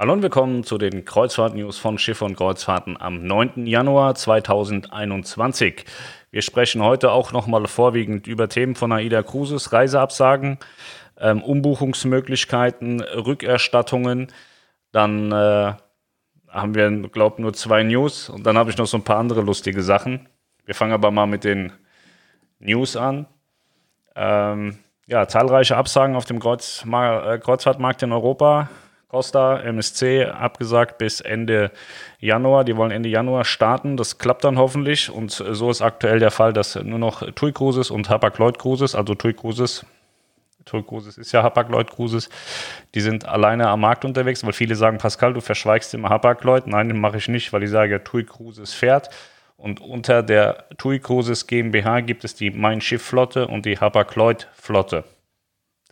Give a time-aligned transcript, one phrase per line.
[0.00, 3.66] Hallo und willkommen zu den Kreuzfahrt-News von Schiff und Kreuzfahrten am 9.
[3.66, 5.84] Januar 2021.
[6.30, 10.56] Wir sprechen heute auch nochmal vorwiegend über Themen von AIDA Cruises, Reiseabsagen,
[11.18, 14.28] ähm, Umbuchungsmöglichkeiten, Rückerstattungen.
[14.90, 15.74] Dann äh,
[16.48, 19.18] haben wir, glaube ich, nur zwei News und dann habe ich noch so ein paar
[19.18, 20.30] andere lustige Sachen.
[20.64, 21.74] Wir fangen aber mal mit den
[22.58, 23.26] News an.
[24.16, 28.70] Ähm, ja, zahlreiche Absagen auf dem Kreuz, äh, Kreuzfahrtmarkt in Europa.
[29.10, 31.72] Costa, MSC abgesagt bis Ende
[32.20, 32.62] Januar.
[32.62, 33.96] Die wollen Ende Januar starten.
[33.96, 35.10] Das klappt dann hoffentlich.
[35.10, 39.16] Und so ist aktuell der Fall, dass nur noch TUI Cruises und Hapag-Lloyd Cruises, also
[39.16, 39.84] TUI Cruises,
[40.64, 42.28] TUI Cruises ist ja Hapag-Lloyd Cruises,
[42.94, 46.68] die sind alleine am Markt unterwegs, weil viele sagen, Pascal, du verschweigst immer Hapag-Lloyd.
[46.68, 49.10] Nein, mache ich nicht, weil ich sage, TUI Cruises fährt.
[49.56, 54.46] Und unter der TUI Cruises GmbH gibt es die Mein Schiff Flotte und die Hapag-Lloyd
[54.54, 55.02] Flotte.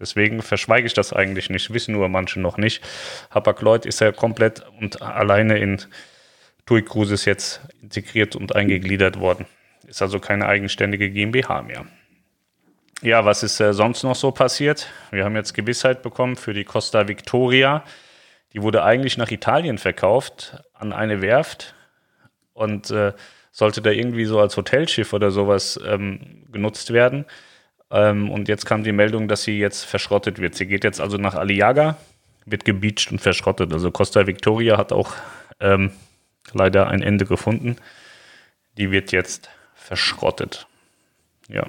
[0.01, 2.85] Deswegen verschweige ich das eigentlich nicht, wissen nur manche noch nicht.
[3.31, 5.79] Hapag-Lloyd ist ja komplett und alleine in
[6.67, 9.47] TUI Cruises jetzt integriert und eingegliedert worden.
[9.87, 11.87] Ist also keine eigenständige GmbH mehr.
[13.01, 14.89] Ja, was ist äh, sonst noch so passiert?
[15.11, 17.85] Wir haben jetzt Gewissheit bekommen für die Costa Victoria.
[18.53, 21.75] Die wurde eigentlich nach Italien verkauft an eine Werft
[22.55, 23.13] und äh,
[23.53, 27.25] sollte da irgendwie so als Hotelschiff oder sowas ähm, genutzt werden.
[27.91, 30.55] Ähm, und jetzt kam die Meldung, dass sie jetzt verschrottet wird.
[30.55, 31.97] Sie geht jetzt also nach Aliaga,
[32.45, 33.73] wird gebeacht und verschrottet.
[33.73, 35.13] Also Costa Victoria hat auch
[35.61, 35.93] ähm,
[36.53, 37.77] leider ein Ende gefunden.
[38.77, 40.67] Die wird jetzt verschrottet.
[41.49, 41.67] Ja.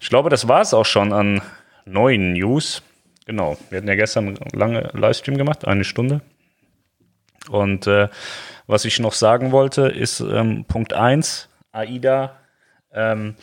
[0.00, 1.42] Ich glaube, das war es auch schon an
[1.84, 2.82] neuen News.
[3.26, 3.56] Genau.
[3.68, 6.20] Wir hatten ja gestern langen Livestream gemacht, eine Stunde.
[7.48, 8.08] Und äh,
[8.66, 12.36] was ich noch sagen wollte, ist ähm, Punkt 1, AIDA
[12.92, 13.36] ähm,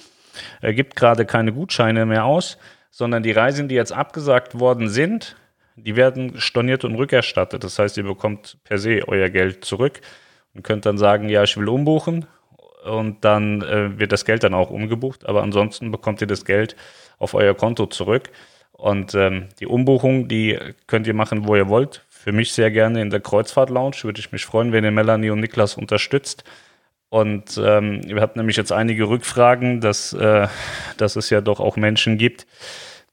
[0.61, 2.57] er gibt gerade keine Gutscheine mehr aus,
[2.91, 5.35] sondern die Reisen, die jetzt abgesagt worden sind,
[5.75, 7.63] die werden storniert und rückerstattet.
[7.63, 10.01] Das heißt, ihr bekommt per se euer Geld zurück
[10.53, 12.25] und könnt dann sagen, ja, ich will umbuchen
[12.83, 16.75] und dann äh, wird das Geld dann auch umgebucht, aber ansonsten bekommt ihr das Geld
[17.19, 18.31] auf euer Konto zurück.
[18.71, 22.05] Und ähm, die Umbuchung, die könnt ihr machen, wo ihr wollt.
[22.09, 23.97] Für mich sehr gerne in der Kreuzfahrt Lounge.
[24.03, 26.43] Würde ich mich freuen, wenn ihr Melanie und Niklas unterstützt.
[27.09, 30.47] Und ähm, wir hatten nämlich jetzt einige Rückfragen, dass, äh,
[30.97, 32.45] dass es ja doch auch Menschen gibt,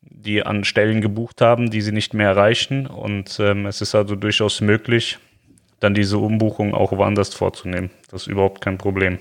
[0.02, 2.86] die an Stellen gebucht haben, die sie nicht mehr erreichen.
[2.86, 5.18] Und ähm, es ist also durchaus möglich,
[5.80, 7.90] dann diese Umbuchung auch woanders vorzunehmen.
[8.10, 9.18] Das ist überhaupt kein Problem.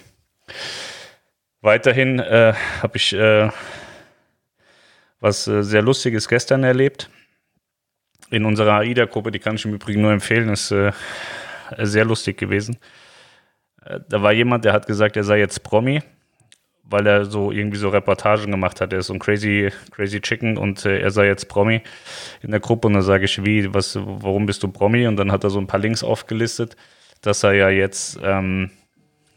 [1.62, 3.50] Weiterhin äh, habe ich äh,
[5.20, 7.10] was äh, sehr Lustiges gestern erlebt.
[8.30, 10.92] In unserer AIDA-Gruppe, die kann ich im Übrigen nur empfehlen, ist äh,
[11.78, 12.78] sehr lustig gewesen.
[13.86, 16.02] Äh, da war jemand, der hat gesagt, er sei jetzt Promi,
[16.84, 18.94] weil er so irgendwie so Reportagen gemacht hat.
[18.94, 21.82] Er ist so ein crazy, crazy Chicken und äh, er sei jetzt Promi
[22.42, 22.88] in der Gruppe.
[22.88, 25.08] Und dann sage ich, wie, was, warum bist du Promi?
[25.08, 26.76] Und dann hat er so ein paar Links aufgelistet,
[27.22, 28.72] dass er ja jetzt ähm,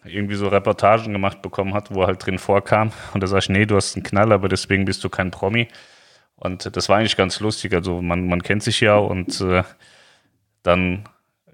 [0.05, 2.93] irgendwie so Reportagen gemacht bekommen hat, wo er halt drin vorkam.
[3.15, 5.69] Und da sage ich, nee, du hast einen Knall, aber deswegen bist du kein Promi.
[6.37, 7.75] Und das war eigentlich ganz lustig.
[7.75, 9.63] Also man, man kennt sich ja und äh,
[10.63, 11.09] dann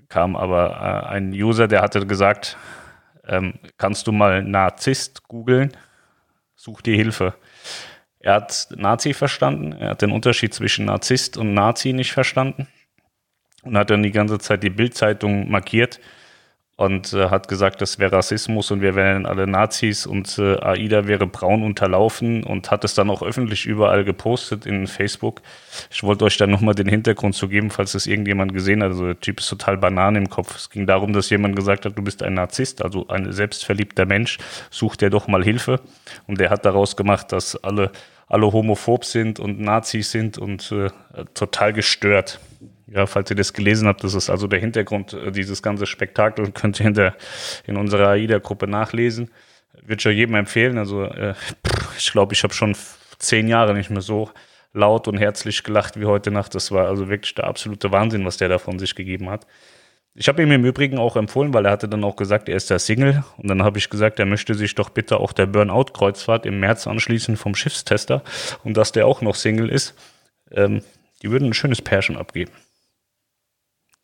[0.09, 2.57] kam aber äh, ein User, der hatte gesagt,
[3.27, 5.77] ähm, kannst du mal Narzisst googeln?
[6.55, 7.35] Such dir Hilfe.
[8.21, 12.69] Er hat Nazi verstanden, er hat den Unterschied zwischen Narzisst und Nazi nicht verstanden
[13.63, 15.99] und hat dann die ganze Zeit die Bildzeitung markiert
[16.77, 21.07] und äh, hat gesagt, das wäre Rassismus und wir wären alle Nazis und äh, AIDA
[21.07, 25.43] wäre braun unterlaufen und hat es dann auch öffentlich überall gepostet in Facebook.
[25.91, 28.91] Ich wollte euch dann nochmal den Hintergrund zu geben, falls es irgendjemand gesehen hat.
[28.91, 30.57] Also der Typ ist total Banane im Kopf.
[30.57, 34.39] Es ging darum, dass jemand gesagt hat, du bist ein Narzisst, also ein selbstverliebter Mensch,
[34.71, 35.81] such dir doch mal Hilfe.
[36.27, 37.93] Und der hat daraus gemacht, dass alle,
[38.29, 40.89] alle homophob sind und Nazis sind und äh,
[41.35, 42.41] total gestört.
[42.95, 46.51] Ja, falls ihr das gelesen habt, das ist also der Hintergrund äh, dieses ganze Spektakel,
[46.55, 47.17] könnt ihr in, der,
[47.67, 49.31] in unserer AIDA-Gruppe nachlesen.
[49.83, 50.77] Würde ich jedem empfehlen.
[50.79, 51.35] Also äh,
[51.97, 52.77] ich glaube, ich habe schon
[53.19, 54.31] zehn Jahre nicht mehr so
[54.75, 56.55] laut und herzlich gelacht wie heute Nacht.
[56.55, 59.47] Das war also wirklich der absolute Wahnsinn, was der da von sich gegeben hat.
[60.15, 62.69] Ich habe ihm im Übrigen auch empfohlen, weil er hatte dann auch gesagt, er ist
[62.69, 63.25] der Single.
[63.39, 66.87] Und dann habe ich gesagt, er möchte sich doch bitte auch der Burnout-Kreuzfahrt im März
[66.87, 68.23] anschließen vom Schiffstester
[68.63, 69.95] und dass der auch noch Single ist.
[70.51, 70.83] Ähm,
[71.23, 72.53] die würden ein schönes Pärchen abgeben.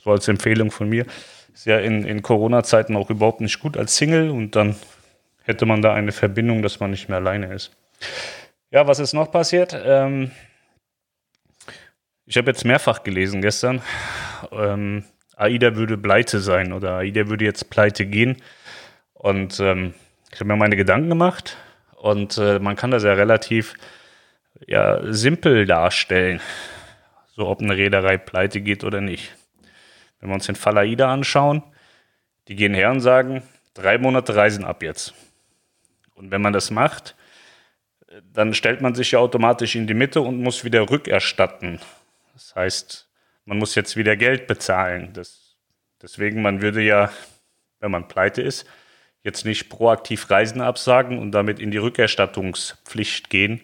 [0.08, 1.04] So als Empfehlung von mir.
[1.52, 4.74] Ist ja in, in Corona-Zeiten auch überhaupt nicht gut als Single und dann
[5.42, 7.76] hätte man da eine Verbindung, dass man nicht mehr alleine ist.
[8.70, 9.78] Ja, was ist noch passiert?
[9.84, 10.30] Ähm,
[12.24, 13.82] ich habe jetzt mehrfach gelesen gestern,
[14.50, 15.04] ähm,
[15.36, 18.38] AIDA würde pleite sein oder AIDA würde jetzt pleite gehen.
[19.12, 19.92] Und ähm,
[20.32, 21.58] ich habe mir meine Gedanken gemacht
[21.96, 23.74] und äh, man kann das ja relativ
[24.66, 26.40] ja, simpel darstellen,
[27.36, 29.34] so ob eine Reederei pleite geht oder nicht.
[30.20, 31.62] Wenn wir uns den Fall AIDA anschauen,
[32.48, 33.42] die gehen her und sagen,
[33.74, 35.14] drei Monate Reisen ab jetzt.
[36.14, 37.14] Und wenn man das macht,
[38.32, 41.78] dann stellt man sich ja automatisch in die Mitte und muss wieder rückerstatten.
[42.34, 43.08] Das heißt,
[43.44, 45.12] man muss jetzt wieder Geld bezahlen.
[45.12, 45.56] Das,
[46.02, 47.10] deswegen, man würde ja,
[47.80, 48.66] wenn man pleite ist,
[49.22, 53.60] jetzt nicht proaktiv Reisen absagen und damit in die Rückerstattungspflicht gehen.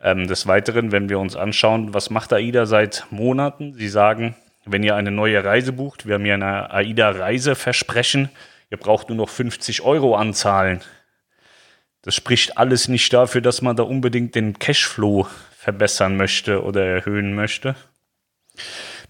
[0.00, 3.74] Ähm, des Weiteren, wenn wir uns anschauen, was macht AIDA seit Monaten?
[3.74, 4.36] Sie sagen,
[4.70, 8.28] wenn ihr eine neue Reise bucht, wir haben hier eine AIDA-Reiseversprechen,
[8.70, 10.80] ihr braucht nur noch 50 Euro anzahlen.
[12.02, 15.26] Das spricht alles nicht dafür, dass man da unbedingt den Cashflow
[15.56, 17.74] verbessern möchte oder erhöhen möchte.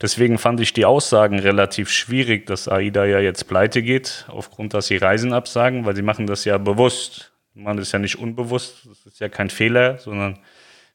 [0.00, 4.86] Deswegen fand ich die Aussagen relativ schwierig, dass AIDA ja jetzt pleite geht, aufgrund, dass
[4.86, 7.32] sie Reisen absagen, weil sie machen das ja bewusst.
[7.54, 10.38] Man ist ja nicht unbewusst, das ist ja kein Fehler, sondern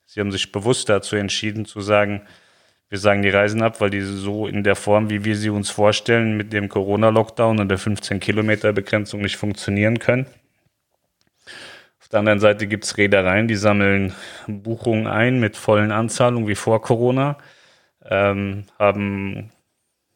[0.06, 2.22] sie haben sich bewusst dazu entschieden zu sagen,
[2.90, 5.70] wir sagen die Reisen ab, weil die so in der Form, wie wir sie uns
[5.70, 10.28] vorstellen, mit dem Corona-Lockdown und der 15-Kilometer-Begrenzung nicht funktionieren können.
[12.00, 14.14] Auf der anderen Seite gibt es Reedereien, die sammeln
[14.48, 17.38] Buchungen ein mit vollen Anzahlungen wie vor Corona
[18.06, 19.52] ähm, haben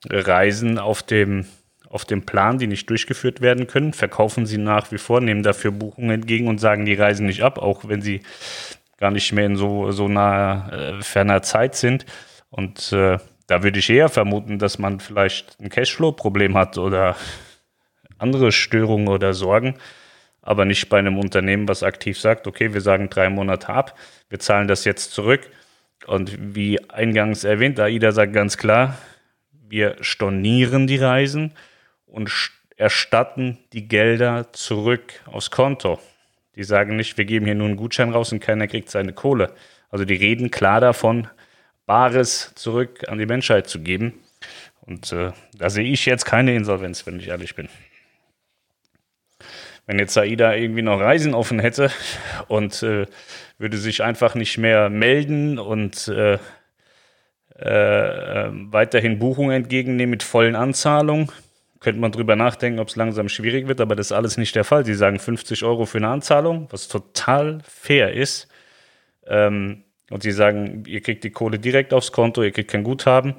[0.10, 1.46] Reisen auf dem,
[1.90, 5.72] auf dem Plan, die nicht durchgeführt werden können, verkaufen sie nach wie vor, nehmen dafür
[5.72, 8.22] Buchungen entgegen und sagen, die reisen nicht ab, auch wenn sie
[8.98, 12.06] gar nicht mehr in so, so naher, äh, ferner Zeit sind.
[12.50, 13.18] Und äh,
[13.48, 17.16] da würde ich eher vermuten, dass man vielleicht ein Cashflow-Problem hat oder
[18.18, 19.76] andere Störungen oder Sorgen,
[20.42, 23.98] aber nicht bei einem Unternehmen, was aktiv sagt, okay, wir sagen drei Monate ab,
[24.30, 25.50] wir zahlen das jetzt zurück
[26.06, 28.98] und wie eingangs erwähnt, AIDA sagt ganz klar,
[29.52, 31.54] wir stornieren die Reisen
[32.06, 32.32] und
[32.78, 36.00] erstatten die Gelder zurück aufs Konto.
[36.56, 39.54] Die sagen nicht, wir geben hier nur einen Gutschein raus und keiner kriegt seine Kohle.
[39.90, 41.28] Also die reden klar davon,
[41.88, 44.14] Bares zurück an die Menschheit zu geben.
[44.82, 47.70] Und äh, da sehe ich jetzt keine Insolvenz, wenn ich ehrlich bin.
[49.88, 51.90] Wenn jetzt AIDA irgendwie noch Reisen offen hätte
[52.48, 53.08] und äh,
[53.58, 56.38] würde sich einfach nicht mehr melden und äh,
[57.56, 61.32] äh, weiterhin Buchungen entgegennehmen mit vollen Anzahlungen.
[61.80, 64.64] Könnte man drüber nachdenken, ob es langsam schwierig wird, aber das ist alles nicht der
[64.64, 64.86] Fall.
[64.86, 68.48] Sie sagen 50 Euro für eine Anzahlung, was total fair ist.
[69.26, 73.36] Ähm, und sie sagen, ihr kriegt die Kohle direkt aufs Konto, ihr kriegt kein Guthaben.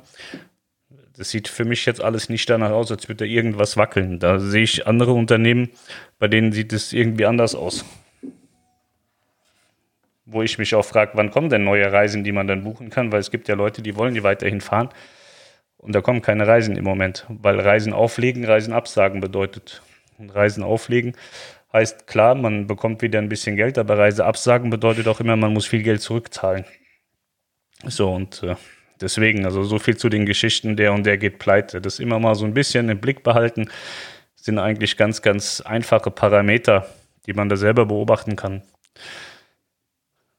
[1.17, 4.19] Das sieht für mich jetzt alles nicht danach aus, als würde da irgendwas wackeln.
[4.21, 5.71] Da sehe ich andere Unternehmen,
[6.19, 7.85] bei denen sieht es irgendwie anders aus
[10.31, 13.11] wo ich mich auch frage, wann kommen denn neue Reisen, die man dann buchen kann,
[13.11, 14.91] weil es gibt ja Leute, die wollen die weiterhin fahren
[15.79, 19.83] und da kommen keine Reisen im Moment, weil Reisen auflegen, Reisen absagen bedeutet.
[20.19, 21.15] Und Reisen auflegen
[21.73, 25.53] heißt klar, man bekommt wieder ein bisschen Geld, aber Reise absagen bedeutet auch immer, man
[25.53, 26.65] muss viel Geld zurückzahlen.
[27.85, 28.57] So und äh,
[29.01, 31.81] deswegen, also so viel zu den Geschichten, der und der geht pleite.
[31.81, 33.71] Das immer mal so ein bisschen im Blick behalten,
[34.37, 36.87] sind eigentlich ganz, ganz einfache Parameter,
[37.27, 38.63] die man da selber beobachten kann.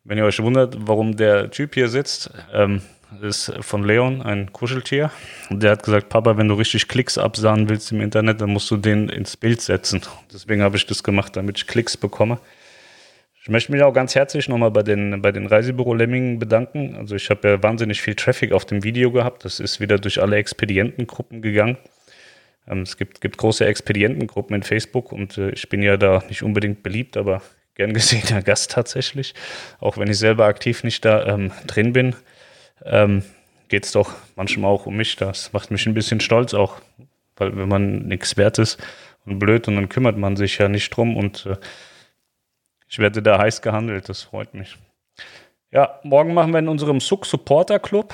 [0.09, 2.81] Wenn ihr euch wundert, warum der Typ hier sitzt, ähm,
[3.21, 5.11] ist von Leon ein Kuscheltier.
[5.51, 8.71] Und der hat gesagt, Papa, wenn du richtig Klicks absahen willst im Internet, dann musst
[8.71, 10.01] du den ins Bild setzen.
[10.33, 12.39] Deswegen habe ich das gemacht, damit ich Klicks bekomme.
[13.43, 16.95] Ich möchte mich auch ganz herzlich nochmal bei den, bei den Reisebüro Lemmingen bedanken.
[16.95, 19.45] Also ich habe ja wahnsinnig viel Traffic auf dem Video gehabt.
[19.45, 21.77] Das ist wieder durch alle Expedientengruppen gegangen.
[22.67, 26.41] Ähm, es gibt, gibt große Expedientengruppen in Facebook und äh, ich bin ja da nicht
[26.41, 27.43] unbedingt beliebt, aber
[27.79, 29.33] gern gesehener Gast tatsächlich.
[29.79, 32.13] Auch wenn ich selber aktiv nicht da ähm, drin bin,
[32.83, 33.23] ähm,
[33.69, 35.15] geht es doch manchmal auch um mich.
[35.15, 36.81] Das macht mich ein bisschen stolz auch,
[37.37, 38.85] weil wenn man nichts wert ist
[39.25, 41.55] und blöd und dann kümmert man sich ja nicht drum und äh,
[42.89, 44.75] ich werde da heiß gehandelt, das freut mich.
[45.71, 48.13] Ja, morgen machen wir in unserem Suck Supporter Club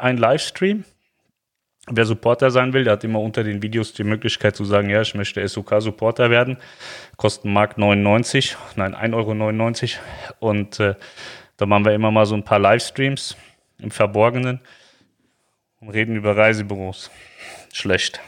[0.00, 0.84] einen Livestream.
[1.94, 5.02] Wer Supporter sein will, der hat immer unter den Videos die Möglichkeit zu sagen, ja,
[5.02, 6.56] ich möchte SUK-Supporter werden.
[7.18, 9.96] Kosten Markt 99, nein, 1,99
[10.40, 10.52] Euro.
[10.52, 10.94] Und äh,
[11.58, 13.36] da machen wir immer mal so ein paar Livestreams
[13.78, 14.60] im Verborgenen
[15.80, 17.10] und reden über Reisebüros.
[17.74, 18.20] Schlecht.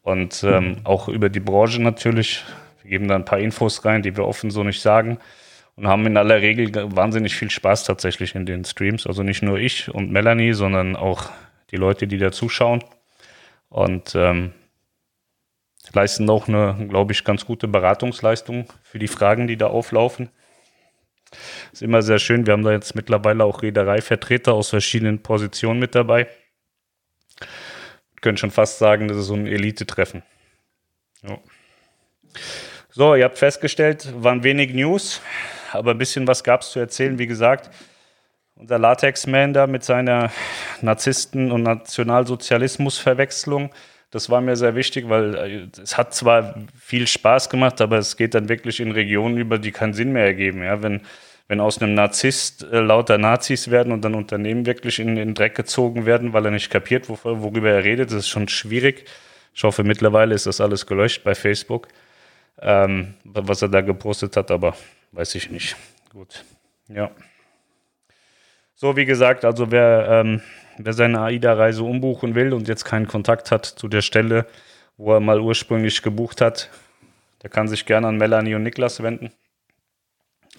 [0.00, 2.42] Und ähm, auch über die Branche natürlich.
[2.82, 5.18] Wir geben da ein paar Infos rein, die wir offen so nicht sagen.
[5.76, 9.06] Und haben in aller Regel wahnsinnig viel Spaß tatsächlich in den Streams.
[9.06, 11.30] Also nicht nur ich und Melanie, sondern auch
[11.70, 12.82] die Leute, die da zuschauen.
[13.68, 14.52] Und ähm,
[15.92, 20.30] leisten auch eine, glaube ich, ganz gute Beratungsleistung für die Fragen, die da auflaufen.
[21.72, 22.46] Ist immer sehr schön.
[22.46, 26.26] Wir haben da jetzt mittlerweile auch Reedereivertreter aus verschiedenen Positionen mit dabei.
[28.20, 30.22] Können schon fast sagen, das ist so ein Elite-Treffen.
[31.22, 31.38] Ja.
[32.90, 35.20] So, ihr habt festgestellt, waren wenig News,
[35.72, 37.18] aber ein bisschen was gab es zu erzählen.
[37.18, 37.70] Wie gesagt,
[38.58, 40.30] unser Latex-Man da mit seiner
[40.82, 43.70] Narzissten- und Nationalsozialismus-Verwechslung.
[44.10, 48.16] Das war mir sehr wichtig, weil äh, es hat zwar viel Spaß gemacht, aber es
[48.16, 50.62] geht dann wirklich in Regionen über, die keinen Sinn mehr ergeben.
[50.62, 50.82] Ja?
[50.82, 51.02] Wenn,
[51.46, 55.54] wenn aus einem Narzisst äh, lauter Nazis werden und dann Unternehmen wirklich in den Dreck
[55.54, 59.04] gezogen werden, weil er nicht kapiert, worüber er redet, das ist schon schwierig.
[59.54, 61.88] Ich hoffe, mittlerweile ist das alles gelöscht bei Facebook,
[62.60, 64.76] ähm, was er da gepostet hat, aber
[65.12, 65.76] weiß ich nicht.
[66.12, 66.44] Gut,
[66.88, 67.10] ja.
[68.80, 70.40] So, wie gesagt, also wer, ähm,
[70.76, 74.46] wer seine AIDA-Reise umbuchen will und jetzt keinen Kontakt hat zu der Stelle,
[74.96, 76.70] wo er mal ursprünglich gebucht hat,
[77.42, 79.32] der kann sich gerne an Melanie und Niklas wenden.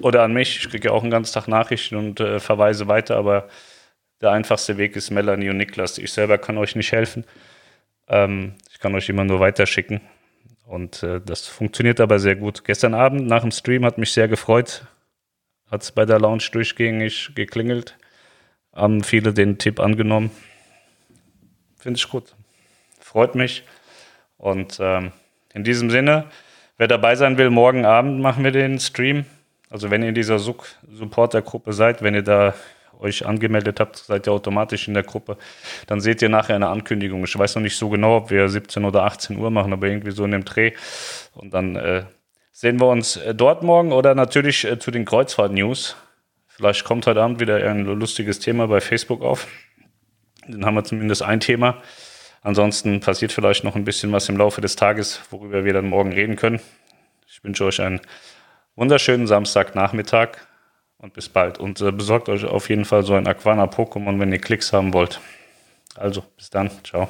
[0.01, 0.57] Oder an mich.
[0.57, 3.47] Ich kriege ja auch einen ganzen Tag Nachrichten und äh, verweise weiter, aber
[4.19, 5.97] der einfachste Weg ist Melanie und Niklas.
[5.97, 7.23] Ich selber kann euch nicht helfen.
[8.09, 10.01] Ähm, ich kann euch immer nur weiterschicken.
[10.65, 12.65] Und äh, das funktioniert aber sehr gut.
[12.65, 14.83] Gestern Abend nach dem Stream hat mich sehr gefreut.
[15.71, 17.95] Hat es bei der Lounge durchgängig geklingelt.
[18.79, 20.31] Haben viele den Tipp angenommen.
[21.77, 22.33] Finde ich gut.
[23.01, 23.65] Freut mich.
[24.37, 25.11] Und ähm,
[25.53, 26.27] in diesem Sinne,
[26.77, 29.25] wer dabei sein will, morgen Abend machen wir den Stream.
[29.69, 32.53] Also wenn ihr in dieser Supporter-Gruppe seid, wenn ihr da
[33.01, 35.37] euch angemeldet habt, seid ihr automatisch in der Gruppe.
[35.87, 37.25] Dann seht ihr nachher eine Ankündigung.
[37.25, 40.11] Ich weiß noch nicht so genau, ob wir 17 oder 18 Uhr machen, aber irgendwie
[40.11, 40.71] so in dem Dreh.
[41.35, 42.03] Und dann äh,
[42.53, 45.97] sehen wir uns äh, dort morgen oder natürlich äh, zu den Kreuzfahrt-News.
[46.59, 49.47] Vielleicht kommt heute Abend wieder ein lustiges Thema bei Facebook auf.
[50.45, 51.81] Dann haben wir zumindest ein Thema.
[52.41, 56.11] Ansonsten passiert vielleicht noch ein bisschen was im Laufe des Tages, worüber wir dann morgen
[56.11, 56.59] reden können.
[57.29, 58.01] Ich wünsche euch einen
[58.75, 60.31] wunderschönen Samstagnachmittag
[60.97, 61.59] und bis bald.
[61.59, 64.91] Und äh, besorgt euch auf jeden Fall so ein Aquana Pokémon, wenn ihr Klicks haben
[64.91, 65.21] wollt.
[65.95, 66.69] Also, bis dann.
[66.83, 67.07] Ciao.